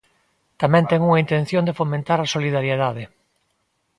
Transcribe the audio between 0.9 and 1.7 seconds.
unha intención